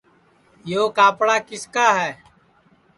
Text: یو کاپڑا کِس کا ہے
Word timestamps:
یو 0.71 0.83
کاپڑا 0.97 1.35
کِس 1.47 1.63
کا 1.73 1.87
ہے 1.99 2.11